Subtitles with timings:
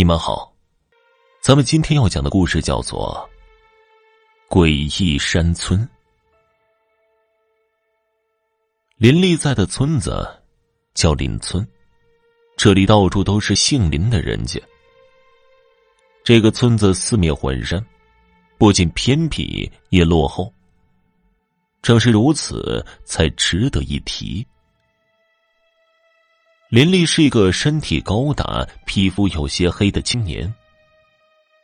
[0.00, 0.50] 你们好，
[1.42, 3.28] 咱们今天要讲的故事叫做
[4.50, 5.78] 《诡异山村》。
[8.96, 10.26] 林立在的村子
[10.94, 11.68] 叫林村，
[12.56, 14.58] 这里到处都是姓林的人家。
[16.24, 17.84] 这个村子四面环山，
[18.56, 20.50] 不仅偏僻，也落后。
[21.82, 24.46] 正是如此，才值得一提。
[26.70, 30.54] 林立是一个身体高大、皮肤有些黑的青年。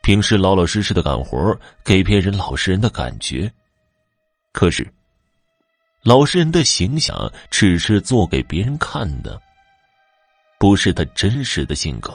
[0.02, 3.48] 平时老老实实的干活，给别人老实人的感觉。
[4.50, 4.84] 可是，
[6.02, 9.40] 老实人的形象只是做给别人看的，
[10.58, 12.12] 不是他真实的性格。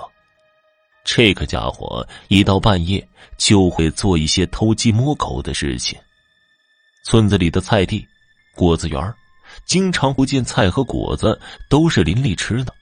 [1.06, 5.98] 这个家伙一到半夜就会做一些偷鸡摸狗的事情。
[7.06, 8.06] 村子里的菜地、
[8.54, 9.14] 果子园
[9.66, 11.40] 经常不见菜和果子，
[11.70, 12.76] 都是林立吃的。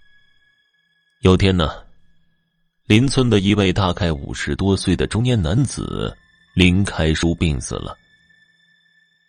[1.21, 1.83] 有天呢，
[2.85, 6.15] 邻村的一位大概五十多岁的中年男子
[6.53, 7.97] 林开书病死了。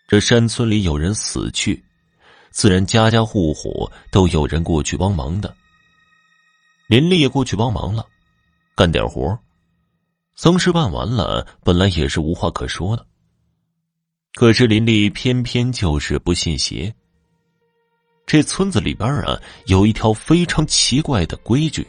[0.07, 1.83] 这山村里有人死去，
[2.53, 5.53] 自然家家户户都有人过去帮忙的。
[6.87, 8.07] 林立也过去帮忙了，
[8.77, 9.37] 干点活
[10.37, 13.05] 丧事办完了，本来也是无话可说的。
[14.35, 16.95] 可是林立偏偏就是不信邪。
[18.31, 19.37] 这村子里边啊，
[19.67, 21.85] 有一条非常奇怪的规矩：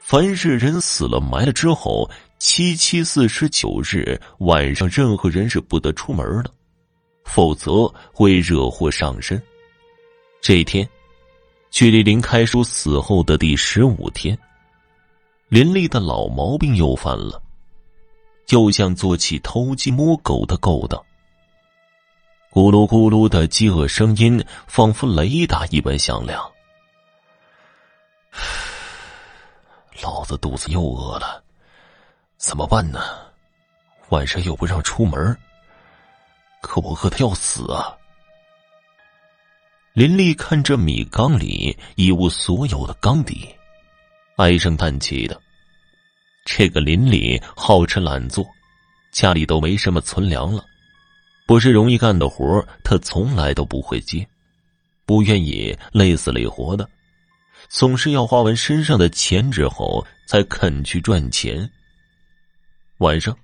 [0.00, 6.50] 凡是人死了埋了之后，七七四十九日晚上，任何人是不得出门的，
[7.26, 9.38] 否则会惹祸上身。
[10.40, 10.88] 这一天，
[11.70, 14.34] 距离林开书死后的第十五天，
[15.50, 17.42] 林立的老毛病又犯了，
[18.46, 20.98] 就像做起偷鸡摸狗的勾当。
[22.52, 26.50] 咕噜咕噜的饥饿声音，仿佛雷打一般响亮。
[30.02, 31.44] 老子肚子又饿了，
[32.38, 33.00] 怎么办呢？
[34.08, 35.38] 晚上又不让出门，
[36.60, 37.96] 可我饿的要死啊！
[39.92, 43.48] 林立看着米缸里一无所有的缸底，
[44.34, 45.40] 唉声叹气的。
[46.44, 48.44] 这个林立好吃懒做，
[49.12, 50.64] 家里都没什么存粮了。
[51.50, 54.24] 不是容易干的活他从来都不会接，
[55.04, 56.88] 不愿意累死累活的，
[57.68, 61.68] 总是要花完身上的钱之后才肯去赚钱。
[62.98, 63.36] 晚上，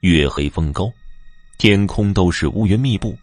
[0.00, 0.92] 月黑风高，
[1.56, 3.16] 天空都是乌云密布，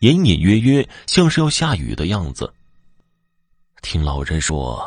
[0.00, 2.50] 隐隐约约像是要下雨的样子。
[3.82, 4.82] 听老人说，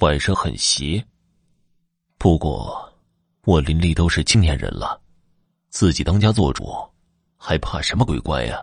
[0.00, 1.02] 晚上很邪。
[2.18, 2.92] 不过，
[3.46, 5.00] 我林立都是青年人了，
[5.70, 6.89] 自己当家做主。
[7.42, 8.62] 还怕什么鬼怪呀？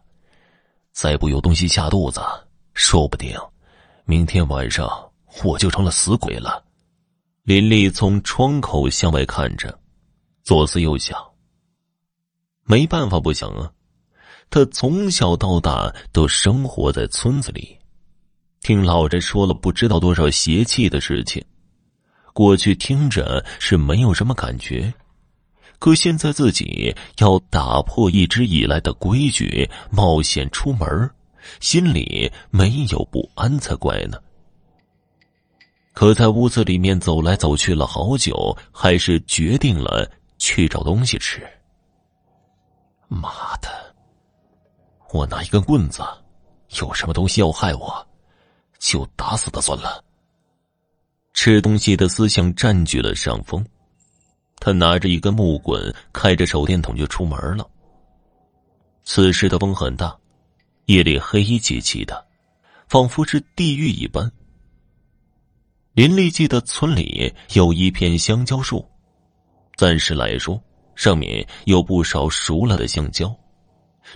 [0.92, 2.22] 再不有东西下肚子，
[2.76, 3.36] 说不定
[4.06, 4.88] 明天晚上
[5.44, 6.64] 我就成了死鬼了。
[7.42, 9.78] 林立从窗口向外看着，
[10.44, 11.18] 左思右想。
[12.66, 13.72] 没办法不想啊，
[14.52, 17.76] 他从小到大都生活在村子里，
[18.60, 21.44] 听老人说了不知道多少邪气的事情，
[22.32, 24.94] 过去听着是没有什么感觉。
[25.80, 31.10] 可现在自己要打破一直以来的规矩，冒险出门，
[31.60, 34.18] 心里没有不安才怪呢。
[35.94, 41.48] 可在屋子里面走来走去了好久，还是决定了去找东西吃。
[43.08, 43.70] 妈的！
[45.12, 46.04] 我拿一根棍子，
[46.80, 48.08] 有什么东西要害我，
[48.80, 50.04] 就打死他算了。
[51.34, 53.66] 吃东西的思想占据了上风。
[54.60, 57.68] 他拿着一根木棍，开着手电筒就出门了。
[59.04, 60.18] 此时的风很大，
[60.86, 62.26] 夜里黑漆漆的，
[62.90, 64.30] 仿佛是地狱一般。
[65.94, 68.86] 林立记得村里有一片香蕉树，
[69.76, 70.62] 暂时来说，
[70.96, 73.34] 上面有不少熟了的香蕉，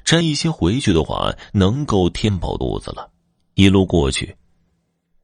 [0.03, 3.09] 摘一些回去的话，能够填饱肚子了。
[3.53, 4.35] 一路过去，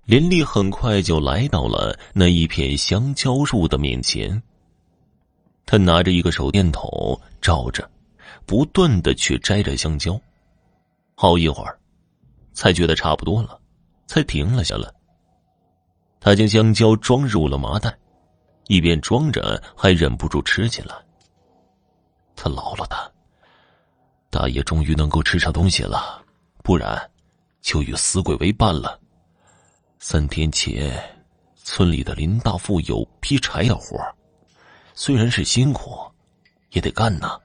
[0.06, 4.42] 林立很快就来到了那一片香蕉树的面前。
[5.68, 7.88] 他拿着一个手电筒照着，
[8.46, 10.20] 不断的去摘着香蕉，
[11.14, 11.78] 好一会儿，
[12.54, 13.60] 才觉得差不多了，
[14.08, 14.90] 才停了下来。
[16.22, 17.94] 他将香蕉装入了麻袋，
[18.68, 20.96] 一边装着，还忍不住吃起来。
[22.34, 23.14] 他老了的，
[24.30, 26.24] 大爷终于能够吃上东西了，
[26.64, 26.98] 不然
[27.62, 28.98] 就与死鬼为伴了。
[30.00, 30.98] 三天前，
[31.56, 33.98] 村里的林大富有劈柴的活
[35.00, 35.96] 虽然是辛苦，
[36.72, 37.40] 也得干呐。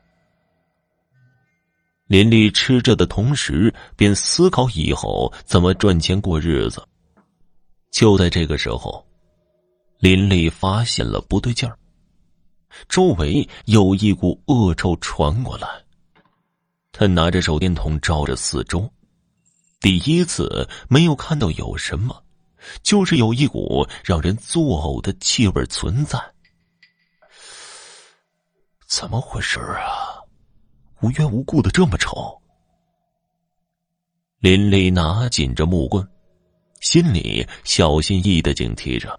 [2.06, 6.82] 林立吃着的同时，便思考以后怎么赚钱过日子。
[7.90, 9.06] 就在这个时候，
[9.98, 11.76] 林丽发现了不对劲儿，
[12.88, 15.68] 周围有一股恶臭传过来。
[16.90, 18.90] 他拿着手电筒照着四周，
[19.78, 22.24] 第一次没有看到有什么，
[22.82, 26.18] 就是有一股让人作呕的气味存在。
[28.94, 30.20] 怎么回事啊？
[31.00, 32.38] 无缘无故的这么臭。
[34.38, 36.06] 林丽拿紧着木棍，
[36.80, 39.18] 心里小心翼翼的警惕着。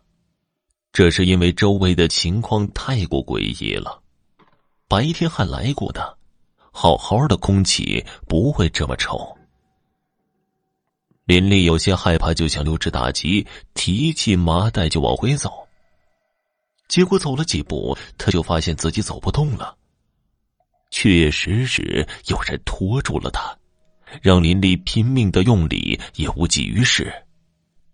[0.91, 3.99] 这是因为周围的情况太过诡异了，
[4.87, 6.19] 白天还来过的。
[6.71, 9.35] 好好的空气不会这么臭。
[11.25, 15.62] 林丽有些害怕，就想溜之大吉，提起麻袋就往回走。
[16.93, 19.75] 结果走了几步，他就发现自己走不动了。
[20.91, 23.51] 确实是有人拖住了他，
[24.21, 27.11] 让林丽拼命的用力也无济于事。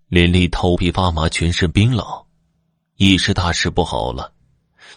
[0.10, 2.06] 林丽头皮发麻，全身冰冷，
[2.98, 4.34] 意识大事不好了。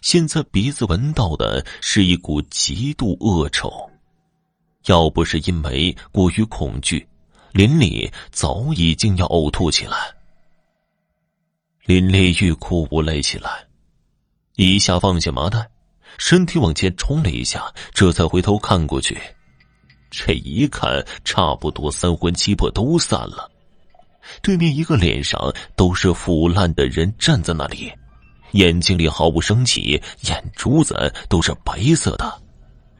[0.01, 3.89] 现在鼻子闻到的是一股极度恶臭，
[4.87, 7.07] 要不是因为过于恐惧，
[7.53, 9.97] 林丽早已经要呕吐起来。
[11.85, 13.65] 林丽欲哭无泪起来，
[14.57, 15.67] 一下放下麻袋，
[16.19, 19.19] 身体往前冲了一下，这才回头看过去。
[20.11, 23.51] 这一看，差不多三魂七魄都散了。
[24.43, 27.91] 对面一个脸上都是腐烂的人站在那里。
[28.53, 32.43] 眼睛里毫无生气，眼珠子都是白色的，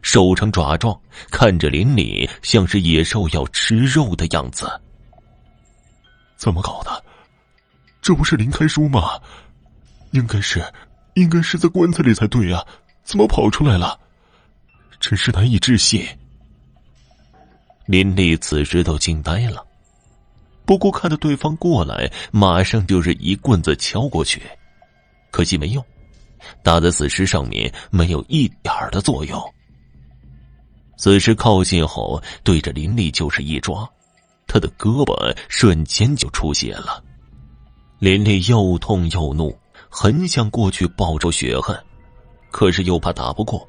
[0.01, 0.99] 手成爪状，
[1.31, 4.67] 看着林里像是野兽要吃肉的样子。
[6.39, 7.05] 怎么搞的？
[8.01, 9.21] 这不是林开书吗？
[10.13, 10.65] 应该是，
[11.15, 12.65] 应该是在棺材里才对啊！
[13.05, 13.99] 怎么跑出来了？
[15.01, 16.07] 真是难以置信。
[17.87, 19.67] 林丽此时都惊呆了，
[20.65, 24.41] 不过看到对方过来，马上就是一棍子敲过去。
[25.33, 25.85] 可惜没用，
[26.63, 29.55] 打在死尸上面没有一点的作用。
[30.97, 33.89] 死尸靠近后，对着林丽就是一抓，
[34.47, 37.03] 他的胳膊瞬间就出血了。
[37.99, 39.59] 林丽又痛又怒，
[39.95, 41.79] 很想过去报仇雪恨，
[42.51, 43.69] 可是又怕打不过。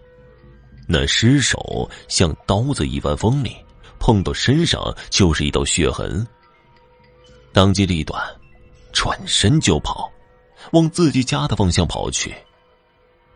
[0.87, 3.53] 那尸手像刀子一般锋利，
[3.99, 6.25] 碰到身上就是一道血痕。
[7.51, 8.23] 当机立断，
[8.93, 10.09] 转身就跑。
[10.71, 12.33] 往自己家的方向跑去，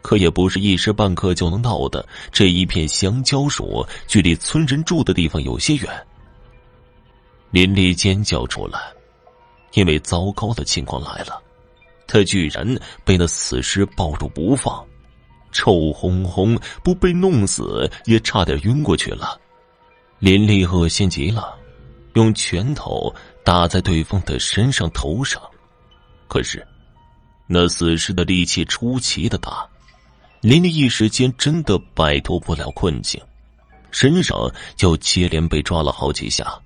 [0.02, 2.08] 可也不是一时半刻就能到的。
[2.32, 6.08] 这一片香蕉树距离村人住的地方有些远。
[7.52, 8.80] 林丽尖叫出来，
[9.74, 11.42] 因为糟糕的情况来了，
[12.08, 12.66] 他居然
[13.04, 14.86] 被那死尸抱住不放，
[15.52, 19.40] 臭烘烘，不被弄死也差点晕过去了。
[20.20, 21.56] 林丽恶心极了，
[22.14, 23.14] 用拳头
[23.44, 25.42] 打在对方的身上、头上，
[26.28, 26.66] 可是。
[27.50, 29.66] 那死尸的力气出奇的大，
[30.42, 33.22] 林丽一时间真的摆脱不了困境，
[33.90, 34.38] 身上
[34.80, 36.60] 又接连被抓了好几下，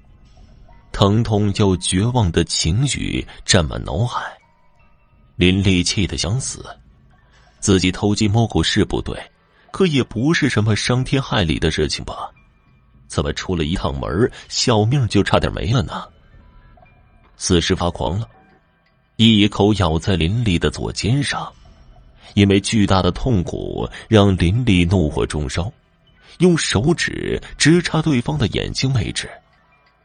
[0.92, 4.36] 疼痛又绝望的情绪占满脑海。
[5.42, 6.64] 林丽气得想死，
[7.60, 9.20] 自己偷鸡摸狗是不对，
[9.72, 12.30] 可也不是什么伤天害理的事情吧？
[13.08, 16.08] 怎么出了一趟门，小命就差点没了呢？
[17.38, 18.30] 死尸发狂了。
[19.16, 21.52] 一口咬在林丽的左肩上，
[22.36, 25.74] 因为巨大的痛苦让林丽怒火中烧，
[26.38, 29.28] 用手指直插对方的眼睛位置，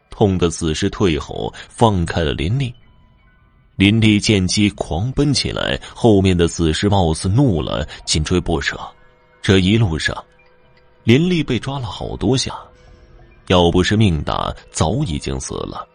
[0.09, 2.75] 痛得死尸退后，放开了林丽。
[3.77, 8.79] 林丽见机狂奔起来，后面的死尸貌似怒了，紧追不舍。
[9.43, 10.25] 这一路上，
[11.05, 12.59] 林丽被抓了好多下，
[13.49, 15.87] 要不是命大，早已经死了。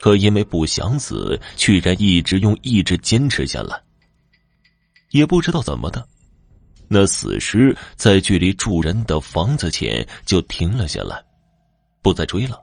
[0.00, 3.80] 可因为不想死，居然一直用意志坚持下来。
[5.10, 6.06] 也不知道怎么的，
[6.86, 11.20] 那死尸在距离住人的房子前就停了下来，
[12.00, 12.62] 不再追了，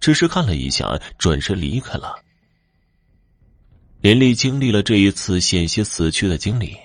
[0.00, 2.14] 只是看了一下，转身离开了。
[4.00, 6.76] 林丽经历了这一次险些死去的经历。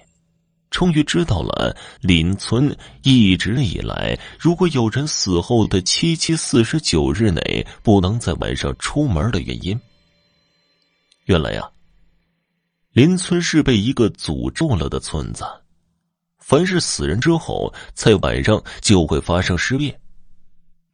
[0.72, 9.80] 终于知道了林村一直以来，如果有人死后的七七四十九日内不能在晚上出门的原因。
[11.26, 11.70] 原来呀，
[12.92, 15.46] 林村是被一个诅咒了的村子，
[16.40, 19.96] 凡是死人之后，在晚上就会发生尸变，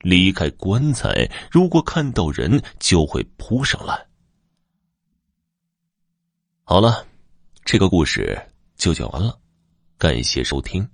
[0.01, 4.08] 离开棺材，如果看到人就会扑上来。
[6.69, 7.03] 好了，
[7.65, 8.39] 这个故事
[8.77, 9.35] 就讲完了。
[9.97, 10.87] 感谢收听。